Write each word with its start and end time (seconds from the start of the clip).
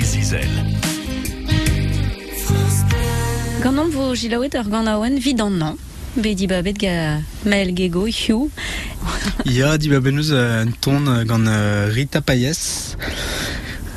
Zizel. 0.00 0.48
Gant 3.60 3.90
vo 3.92 4.14
gilaouet 4.16 4.54
ur 4.56 4.68
gant 4.72 4.88
aouen 4.88 5.18
vid 5.20 5.40
an 5.44 5.60
an. 5.60 5.76
Be 6.16 6.32
di 6.32 6.46
babet 6.48 6.78
ga 6.80 7.20
mael 7.44 7.74
gego 7.76 8.06
hiu. 8.08 8.48
Ya, 9.44 9.76
di 9.76 9.90
ba 9.92 10.00
benus 10.00 10.30
euh, 10.32 10.64
un 10.64 10.70
ton 10.72 11.06
euh, 11.06 11.24
gant 11.24 11.44
euh, 11.46 11.90
Rita 11.92 12.22
Payes. 12.22 12.96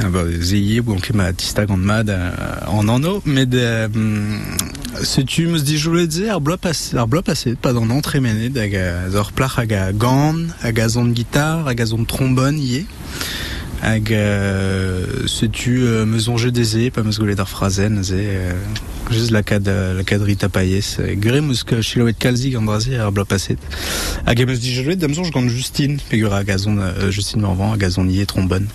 Ah 0.00 0.08
bah, 0.08 0.24
ou 0.24 0.94
anke 0.94 1.12
ma 1.12 1.32
tista 1.34 1.66
gant 1.66 1.76
mad 1.76 2.08
en 2.08 2.88
anno, 2.88 3.20
met 3.26 3.52
setu 5.04 5.46
meus 5.46 5.62
di 5.62 5.76
joulet 5.76 6.10
ze 6.10 6.30
ar 6.32 6.40
passe, 6.56 6.96
ar 6.96 7.06
bloa 7.06 7.22
passe, 7.22 7.52
pas 7.60 7.76
an 7.76 8.00
tremenet 8.00 8.56
hag 8.56 8.74
a 8.74 9.10
zor 9.10 9.32
plach 9.32 9.58
hag 9.58 9.72
a 9.72 9.92
gant, 9.92 10.48
hag 10.62 10.80
a 10.80 10.88
zon 10.88 11.12
guitar, 11.12 11.66
hag 11.68 11.80
a 11.80 11.84
zon 11.84 12.06
trombone 12.06 12.56
ie. 12.56 12.86
Hag 13.82 14.12
euh, 14.12 15.26
setu 15.26 15.82
euh, 15.82 16.06
meus 16.06 16.28
onje 16.30 16.52
deze, 16.54 16.88
pa 16.94 17.02
meus 17.02 17.18
golet 17.18 17.40
ar 17.42 17.50
frazen, 17.50 18.02
ze... 18.04 18.14
Euh, 18.14 18.52
Juste 19.10 19.30
la 19.30 19.42
cad 19.42 19.66
la 19.66 20.04
cad 20.04 20.22
Rita 20.22 20.48
Payes. 20.48 20.96
Gure 21.20 21.42
meus 21.42 21.64
chiloet 21.64 22.16
kalzi 22.16 22.52
gant 22.54 22.64
drazi 22.64 22.94
ar 22.96 23.10
bloa 23.12 23.26
passet. 23.28 23.58
Hag 24.24 24.40
e 24.40 24.46
meus 24.48 24.62
di 24.62 24.72
joulet 24.72 24.96
damzonj 24.96 25.32
gant 25.34 25.50
Justine, 25.52 25.98
pegur 26.08 26.32
a 26.32 26.44
gazon 26.44 26.78
euh, 26.78 27.10
Justine 27.10 27.42
Morvan, 27.42 27.74
a 27.74 27.76
gazon 27.76 28.08
ie 28.08 28.24
trombone, 28.24 28.70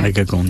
hag 0.00 0.18
a 0.18 0.24
gant 0.24 0.48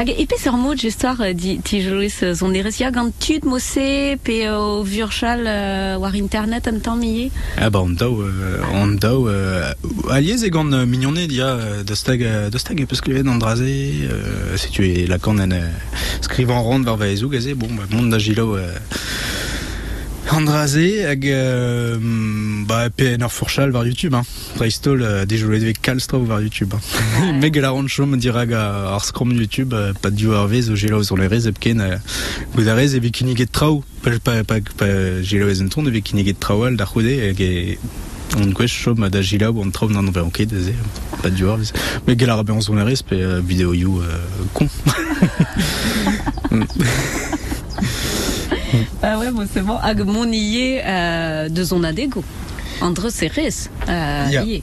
Hag 0.00 0.14
epez 0.16 0.46
ur 0.48 0.56
mod 0.56 0.80
justoire 0.80 1.20
euh, 1.20 1.34
di 1.34 1.58
ti 1.60 1.82
jouez 1.82 2.08
euh, 2.22 2.32
zon 2.32 2.54
erez 2.54 2.78
ya 2.80 2.90
gant 2.90 3.12
tud 3.20 3.44
mosse 3.44 4.16
pe 4.24 4.48
o 4.48 4.80
vurchal 4.82 5.44
euh, 5.44 5.98
war 6.00 6.14
internet 6.16 6.68
an 6.68 6.78
tamm 6.80 7.02
ie. 7.04 7.30
Ah 7.58 7.68
bah 7.68 7.82
on 7.84 7.90
dao, 7.90 8.24
on 8.72 8.96
dao, 8.96 9.28
aliez 10.08 10.46
e 10.46 10.48
gant 10.48 10.72
euh, 10.72 10.86
mignonnet 10.86 11.26
dia 11.26 11.48
euh, 11.48 11.82
da 11.84 11.94
stag, 11.94 12.22
euh, 12.22 12.48
da 12.48 12.58
stag 12.58 12.80
e 12.80 12.86
peus 12.86 13.02
klevet 13.04 13.28
an 13.28 13.36
draze, 13.36 13.60
si 14.56 14.70
tu 14.70 14.88
es 14.88 15.06
la 15.06 15.18
kan 15.18 15.36
en 15.36 15.52
skrivan 16.22 16.62
rond 16.62 16.80
var 16.80 16.96
vaezou 16.96 17.28
gaze, 17.28 17.52
bon, 17.52 17.68
bah, 17.68 17.84
mont 17.90 18.08
da 18.08 18.18
gilo 18.18 18.56
euh, 18.56 18.72
an 20.30 20.44
draze, 20.46 21.04
hag 21.06 21.26
euh, 21.26 21.98
bah, 22.66 22.88
pe 22.90 23.16
fourchal 23.28 23.70
var 23.70 23.84
YouTube, 23.84 24.14
hein. 24.14 24.22
Dreistol, 24.56 25.02
euh, 25.02 25.24
kalstra 25.82 26.18
YouTube. 26.40 26.74
Hein. 27.18 27.32
Meg 27.40 27.56
la 27.56 27.70
ron 27.70 27.88
chom 27.88 28.16
dirag 28.16 28.52
a 28.52 28.94
ar 28.94 29.04
skrom 29.04 29.32
YouTube, 29.32 29.74
euh, 29.74 29.92
pa 29.92 30.10
diou 30.10 30.34
ar 30.34 30.46
vez 30.46 30.70
o 30.70 30.76
gelo 30.76 31.02
zon 31.02 31.22
erez 31.24 31.48
epken, 31.48 31.80
euh, 31.80 31.98
a 32.68 32.74
rez 32.74 32.94
e 32.94 33.46
trao, 33.46 33.82
pa, 34.02 34.10
pa, 34.22 34.44
pa, 34.44 34.60
pa 34.76 34.86
gelo 35.22 35.48
ez 35.48 35.60
e 36.28 36.34
traoal 36.34 36.76
da 36.76 36.86
hag 37.28 37.40
e 37.40 37.78
on 38.36 38.52
chom 38.68 39.08
da 39.10 39.22
ou 39.50 39.62
an 39.64 39.70
traoù 39.70 39.90
nan 39.90 40.06
anver 40.06 40.22
anket, 40.22 40.52
eze, 40.52 40.74
ar 42.78 42.86
vez. 42.86 43.02
Pe 43.02 43.14
euh, 43.14 43.42
you 43.74 44.00
euh, 44.00 44.18
kon. 44.54 44.68
Ah 49.02 49.18
ouais, 49.18 49.30
bon, 49.30 49.46
c'est 49.52 49.62
bon. 49.62 49.76
Hag 49.82 50.00
mon 50.06 50.30
ie 50.30 50.78
euh, 50.84 51.48
de 51.48 51.62
zon 51.64 51.82
adego. 51.84 52.22
Andre 52.80 53.10
serez. 53.10 53.68
Euh, 53.88 54.26
Ya. 54.30 54.44
ie. 54.44 54.62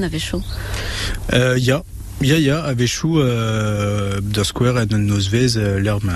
a 0.00 0.08
vecho. 0.08 0.40
Euh, 1.32 1.58
ya, 1.58 1.82
ya, 2.22 2.38
ya, 2.38 2.62
a 2.62 2.72
vechou, 2.72 3.18
euh, 3.18 4.20
da 4.22 4.44
skwer 4.44 4.78
en 4.78 4.98
noz 4.98 5.28
vez, 5.28 5.56
euh, 5.56 5.80
ma, 6.02 6.12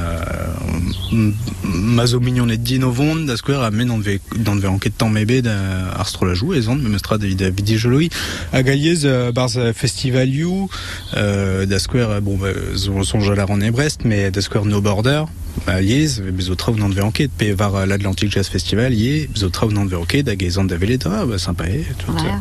euh, 1.13 1.33
ma 1.65 2.07
zo 2.07 2.21
mignonet 2.21 2.59
din 2.59 2.85
o 2.85 2.91
vont, 2.91 3.27
da 3.27 3.37
skwer 3.37 3.63
a 3.63 3.71
men 3.71 3.91
an 3.91 4.01
ve, 4.01 4.21
dan 4.37 4.59
ve 4.59 4.69
anket 4.69 4.97
tamm 4.97 5.17
ebe 5.17 5.43
da 5.43 5.57
ar 5.97 6.07
strolajou, 6.07 6.55
e 6.55 6.61
zan, 6.63 6.79
me 6.79 6.89
meustra 6.89 7.19
da 7.19 7.27
vid 7.27 7.43
vidi 7.57 7.79
joloi. 7.79 8.09
A 8.53 8.63
galiez, 8.63 9.05
euh, 9.05 9.33
barz 9.33 9.59
festival 9.75 10.29
you, 10.29 10.69
euh, 11.17 11.67
euh, 11.67 12.21
bon, 12.21 12.37
bah, 12.37 12.55
son 12.77 13.21
jolar 13.21 13.51
an 13.51 13.61
e 13.61 13.71
Brest, 13.71 14.05
mais 14.05 14.31
da 14.31 14.41
skwer 14.41 14.65
no 14.65 14.81
border, 14.81 15.25
a 15.67 15.81
liez, 15.81 16.21
bezo 16.21 16.55
traoù 16.55 16.77
nan 16.79 16.93
ve 16.93 17.03
anket, 17.05 17.31
pe 17.39 17.53
var 17.53 17.75
euh, 17.75 17.87
l'Atlantic 17.87 18.31
Jazz 18.33 18.49
Festival, 18.49 18.95
ye, 18.95 19.29
hag 19.29 20.67
da 20.67 20.77
velet, 20.77 21.07
ah, 21.07 21.25
bah, 21.27 21.39
sympa, 21.39 21.65
e, 21.69 21.85
tout, 21.99 22.13
Voilà. 22.13 22.41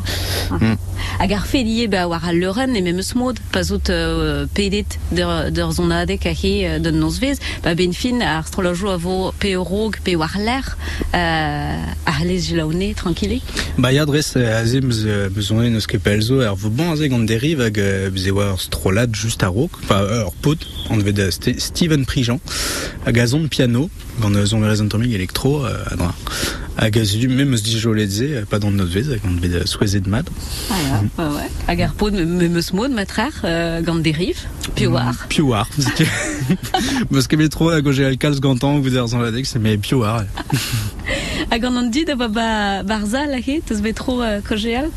Mm. 0.51 0.77
Hag 1.19 1.33
ar 1.33 1.45
fe 1.47 1.61
lié 1.63 1.87
ba 1.91 2.05
war 2.11 2.25
a 2.27 2.33
leuren 2.33 2.75
e 2.75 2.81
mem 2.83 2.99
eus 2.99 3.13
mod, 3.15 3.39
pa 3.53 3.61
out 3.71 3.89
euh, 3.89 4.45
pedet 4.53 4.97
d'ur 5.11 5.51
d'ur 5.51 5.71
zon 5.71 5.93
adeg 5.95 6.25
a 6.27 6.33
he 6.33 6.65
euh, 6.65 6.79
d'un 6.79 6.97
noz 6.99 7.19
vez, 7.19 7.39
ba 7.63 7.75
ben 7.75 7.93
fin 7.93 8.21
ar 8.21 8.47
strolajou 8.47 8.91
a 8.91 8.97
vo 8.97 9.31
pe 9.39 9.53
eurog 9.55 9.99
pe 10.03 10.15
war 10.15 10.37
l'air, 10.37 10.77
euh, 11.13 12.04
ar 12.15 12.25
lez 12.25 12.39
jilaone, 12.47 12.93
tranquille. 12.95 13.41
Ba 13.77 13.91
ya 13.93 14.05
dres 14.05 14.33
euh, 14.37 14.45
euh, 15.05 15.29
meus 15.33 15.51
on 15.51 15.61
eus 15.63 15.87
ket 15.87 15.99
pelzo 16.03 16.41
er 16.41 16.53
vo 16.55 16.69
bon 16.69 16.93
deriv 17.27 17.61
hag 17.61 17.79
euh, 17.79 18.09
beze 18.13 18.31
war 18.35 18.55
strolad 18.61 19.13
just 19.15 19.43
a 19.43 19.49
rok, 19.51 19.79
pa 19.89 20.01
ur 20.21 20.31
pot, 20.45 20.57
an 20.89 21.03
vet 21.03 21.17
da 21.17 21.29
Ste- 21.31 21.59
Steven 21.59 22.05
Prijan, 22.07 22.39
hag 23.05 23.19
a 23.19 23.27
zon 23.27 23.47
piano, 23.51 23.89
gant 24.21 24.35
euh, 24.35 24.45
zon 24.45 24.63
euh, 25.65 25.83
a 25.91 25.95
dra. 25.95 26.13
Hag 26.75 26.97
zedu 27.07 27.29
me 27.29 27.45
meus 27.45 27.63
di 27.63 27.71
jolet 27.79 28.11
ze, 28.11 28.23
euh, 28.23 28.45
pa 28.45 28.59
d'an 28.59 28.71
not 28.75 28.89
vez, 28.91 29.07
hag 29.07 29.23
an 29.23 29.37
da 29.39 29.63
souezet 29.63 30.07
mad. 30.07 30.27
Ah 30.69 30.75
ja, 30.83 30.99
ouais, 31.17 31.31
ouais. 31.35 31.49
Hag 31.67 31.81
ar 31.81 31.93
pod 31.95 32.13
me 32.13 32.25
me 32.25 32.59
eus 32.59 32.73
mod 32.75 32.91
matrer 32.91 33.31
euh, 33.45 33.81
gant 33.81 34.03
deriv, 34.03 34.43
war. 34.91 35.15
War. 35.39 35.69
Meus 37.09 37.27
ket 37.27 37.39
metro 37.39 37.69
hag 37.71 37.87
o 37.87 37.93
je 37.95 38.03
al 38.03 38.17
kalz 38.17 38.41
gantan, 38.43 38.81
vous 38.81 38.91
er 38.91 39.07
zon 39.07 39.23
la 39.23 39.31
dek, 39.31 39.47
se 39.47 39.57
me 39.57 39.77
piou 39.77 40.03
war. 40.03 40.25
Hag 41.49 41.63
an 41.63 41.79
an 41.79 41.89
dit 41.95 42.09
a 42.11 42.15
ba 42.19 42.27
ba 42.27 42.83
barzal 42.83 43.31
a 43.31 43.41
teus 43.41 43.79
euh, 43.79 44.41
kojeal. 44.43 44.91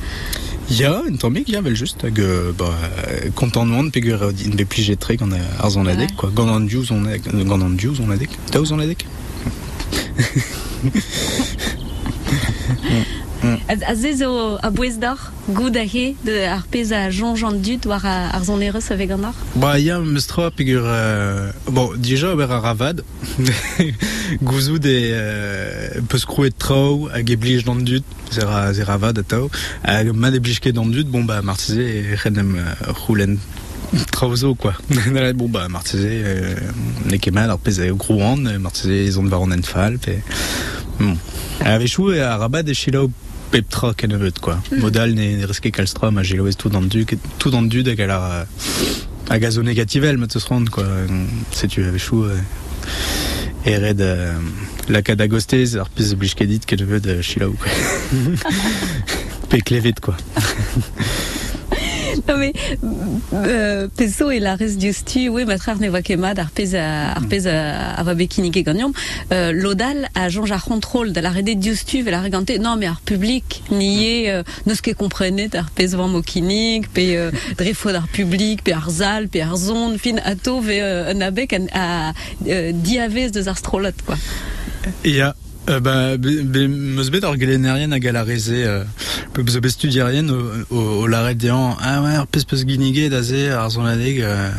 Ya, 0.69 1.01
vel 1.63 1.77
just, 1.77 2.03
hag 2.03 2.19
euh, 2.19 2.53
ba, 2.59 2.75
euh, 2.75 3.31
kontant 3.37 3.65
moan, 3.65 3.91
pegur 3.91 4.21
euh, 4.23 4.33
in 4.45 4.57
be 4.57 4.67
plijet 4.67 4.97
tre 4.97 5.17
gant 5.17 5.31
euh, 5.31 5.63
ar 5.63 5.71
zon 5.71 5.85
la 5.85 5.95
dek, 5.95 6.17
quoi. 6.17 6.33
Gant 6.35 6.49
an 6.49 6.67
diou 6.67 6.83
zon 6.83 7.05
la 7.05 7.19
dek, 7.19 7.31
gant 7.47 7.63
an 7.63 7.79
zon 7.79 8.89
dek? 13.69 13.83
A, 13.83 13.91
a 13.91 13.95
zez 13.95 14.23
o 14.23 14.59
a 14.63 14.71
bouez 14.71 14.99
d'or, 14.99 15.33
goud 15.49 15.77
a 15.77 15.85
he, 15.85 16.17
de 16.25 16.47
ar 16.47 16.67
pez 16.67 16.93
a 16.93 17.11
jonjant 17.11 17.53
dud 17.53 17.87
war 17.87 18.05
a, 18.05 18.31
ar 18.35 18.45
zon 18.45 18.61
ereus 18.61 18.91
avec 18.91 19.11
an 19.11 19.25
or? 19.25 19.35
Bah, 19.57 19.79
ya, 19.79 19.99
meus 20.01 20.27
tra, 20.27 20.51
pegur... 20.51 20.83
Euh, 20.85 21.51
bon, 21.71 21.91
déjà, 21.97 22.33
ober 22.33 22.51
a 22.51 22.61
ravad. 22.61 23.05
Gouzout 24.43 24.85
e 24.85 25.11
euh, 25.13 26.01
peus 26.09 26.25
krouet 26.25 26.53
trao 26.59 27.09
hag 27.13 27.31
e 27.31 27.37
blij 27.37 27.65
d'an 27.65 27.81
dud, 27.85 28.05
zer 28.31 28.49
a, 28.49 28.73
zer 28.73 28.89
ravad 28.89 29.19
a 29.19 29.23
tao. 29.23 29.51
Hag 29.85 30.13
mat 30.13 30.35
e 30.35 30.41
blij 30.41 30.61
ket 30.61 30.77
d'an 30.77 30.91
dud, 30.91 31.09
bon, 31.11 31.25
bah, 31.25 31.43
martize 31.43 31.79
e 31.85 32.19
renem 32.25 32.57
euh, 32.57 32.93
roulen 33.05 33.39
traozo, 34.13 34.55
quoi. 34.55 34.75
Bon, 35.35 35.49
bah, 35.49 35.69
martize, 35.69 36.05
euh, 36.05 36.55
ne 37.07 37.17
ket 37.17 37.33
mal 37.33 37.51
ar 37.51 37.59
pez 37.59 37.81
e 37.85 37.93
grouan, 37.93 38.45
euh, 38.47 38.59
martize 38.59 38.93
e 38.93 39.11
zon 39.11 39.29
var 39.29 39.45
an 39.45 39.57
enfal, 39.57 39.99
pe... 39.99 40.21
Bon. 40.99 41.17
A 41.61 41.77
vechou 41.79 42.13
e 42.13 42.21
a 42.21 42.37
rabat 42.37 42.69
e 42.69 42.75
chilao 42.75 43.11
pep 43.53 43.69
tra 43.73 43.93
ken 43.97 44.13
evet, 44.17 44.39
quoi. 44.45 44.59
Modal 44.83 45.15
ne, 45.17 45.31
reske 45.49 45.73
kalstrom 45.75 46.19
a 46.19 46.25
gelo 46.27 46.49
ez 46.49 46.57
tout 46.57 46.73
d'an 46.73 46.87
dud, 46.87 47.15
tout 47.39 47.51
d'an 47.55 47.69
dud 47.69 47.89
hag 47.89 48.01
a 48.05 48.11
la... 48.11 48.21
hag 49.29 49.45
a 49.45 49.51
zo 49.51 49.63
negativel, 49.63 50.19
mat 50.21 50.37
eus 50.37 50.49
rand, 50.51 50.71
quoi. 50.71 50.87
Setu 51.53 51.87
a 51.89 51.95
vechou... 51.95 52.25
Euh, 52.29 52.41
e 53.67 53.77
red 53.77 54.01
euh, 54.01 54.33
la 54.89 55.03
kad 55.03 55.21
agostez 55.21 55.75
ar 55.77 55.91
pez 55.93 56.15
blij 56.17 56.35
ket 56.39 56.49
dit 56.49 56.65
ket 56.65 56.81
evet 56.81 57.07
euh, 57.07 57.23
chilaou, 57.23 57.57
quoi. 57.59 57.73
Pe 59.51 59.61
klevet, 59.65 60.01
quoi. 60.01 60.17
Non 62.29 62.37
mais, 62.37 62.53
euh, 63.33 63.89
peso 63.97 64.31
e 64.31 64.39
la 64.39 64.55
rez 64.55 64.77
diustu, 64.77 65.29
oui, 65.29 65.45
matrer 65.45 65.79
ne 65.81 65.89
voa 65.89 66.03
ket 66.03 66.17
mat 66.17 66.39
ar 66.39 66.51
pez 66.55 66.75
a, 66.77 67.13
ar 67.17 67.27
pez 67.29 67.47
a, 67.47 67.95
a 67.99 68.03
va 68.03 68.15
bekinik 68.15 68.57
e 68.57 68.63
gagnam. 68.63 68.93
Euh, 69.33 69.53
Lodal 69.53 70.09
a 70.15 70.29
jonge 70.29 70.53
ar 70.53 70.65
contrôle 70.65 71.13
da 71.13 71.21
la 71.21 71.31
rede 71.31 71.57
diustu 71.59 72.03
vel 72.03 72.15
ar 72.15 72.23
regante, 72.23 72.59
non 72.59 72.77
mais 72.77 72.87
ar 72.87 73.01
public, 73.05 73.63
ni 73.71 74.07
e, 74.07 74.31
euh, 74.31 74.43
neus 74.67 74.81
ket 74.81 74.97
komprenet 74.99 75.55
ar 75.59 75.71
pez 75.75 75.97
vam 75.99 76.17
o 76.19 76.23
kinik, 76.23 76.89
pe 76.93 77.09
euh, 77.17 77.31
drefo 77.59 77.91
ar 77.95 78.09
public, 78.13 78.63
pe 78.65 78.73
ar 78.77 78.89
zal, 78.91 79.29
pe 79.29 79.43
ar 79.43 79.57
zon, 79.57 79.99
fin 79.99 80.21
ato 80.25 80.61
ve 80.61 80.81
euh, 80.81 81.13
un 81.15 81.21
abek 81.21 81.57
a, 81.73 82.13
euh, 82.47 82.73
diavez 82.73 83.31
deus 83.31 83.49
ar 83.49 83.59
strolot, 83.59 84.05
quoi. 84.07 84.17
Ya, 85.05 85.35
euh, 85.69 85.81
ba, 85.81 86.17
be, 86.17 86.43
be, 86.43 86.67
meus 86.69 87.11
bet 87.13 87.25
ar 87.25 87.37
gelenerien 87.41 87.93
hag 87.93 88.07
a 88.09 88.13
la 88.13 88.25
reze, 88.27 88.57
euh, 88.57 88.85
pe 89.35 89.43
bezo 89.47 89.61
bet 89.65 89.75
studierien 89.75 90.29
o, 90.33 90.39
o, 90.71 90.85
o 91.03 91.07
la 91.11 91.23
red 91.27 91.39
dean, 91.39 91.77
ah 91.81 92.01
ouais, 92.03 92.17
peus 92.31 92.65
da 93.11 93.23
ze 93.23 93.49
ar 93.53 93.71
zon 93.71 93.87
adeg, 93.87 94.21
euh, 94.23 94.51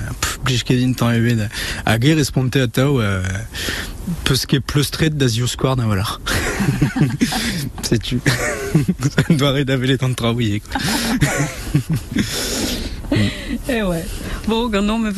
tao 2.68 3.02
euh, 3.02 3.24
peus 4.24 4.46
ket 4.46 4.66
pleustret 4.66 5.18
da 5.18 5.28
zio 5.28 5.48
square 5.48 5.78
na 5.78 5.88
ret 9.54 9.70
avele 9.70 9.98
tant 9.98 10.14
traouier 10.14 10.62
quoi 10.62 10.78
Eh 13.68 13.84
ouais. 13.84 14.06
Bon, 14.48 14.70
gant 14.70 14.82
non, 14.82 15.00
me. 15.00 15.12